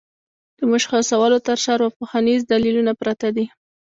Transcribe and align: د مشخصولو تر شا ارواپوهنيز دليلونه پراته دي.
د 0.57 0.59
مشخصولو 0.71 1.37
تر 1.47 1.57
شا 1.63 1.71
ارواپوهنيز 1.75 2.39
دليلونه 2.51 2.91
پراته 2.99 3.29
دي. 3.35 3.45